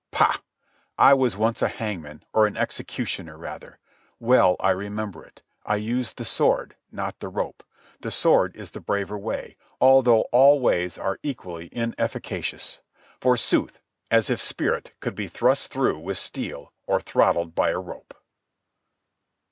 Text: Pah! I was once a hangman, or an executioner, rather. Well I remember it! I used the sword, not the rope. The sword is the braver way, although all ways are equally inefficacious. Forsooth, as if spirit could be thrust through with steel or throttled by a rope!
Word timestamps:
Pah! 0.09 0.37
I 0.97 1.13
was 1.13 1.37
once 1.37 1.61
a 1.61 1.67
hangman, 1.67 2.25
or 2.33 2.47
an 2.47 2.57
executioner, 2.57 3.37
rather. 3.37 3.77
Well 4.19 4.55
I 4.59 4.71
remember 4.71 5.23
it! 5.23 5.43
I 5.63 5.75
used 5.75 6.17
the 6.17 6.25
sword, 6.25 6.75
not 6.91 7.19
the 7.19 7.29
rope. 7.29 7.63
The 7.99 8.09
sword 8.09 8.55
is 8.55 8.71
the 8.71 8.79
braver 8.79 9.15
way, 9.19 9.57
although 9.79 10.21
all 10.31 10.59
ways 10.59 10.97
are 10.97 11.19
equally 11.21 11.69
inefficacious. 11.71 12.79
Forsooth, 13.19 13.79
as 14.09 14.31
if 14.31 14.41
spirit 14.41 14.91
could 15.01 15.13
be 15.13 15.27
thrust 15.27 15.69
through 15.71 15.99
with 15.99 16.17
steel 16.17 16.73
or 16.87 16.99
throttled 16.99 17.53
by 17.53 17.69
a 17.69 17.77
rope! 17.77 18.15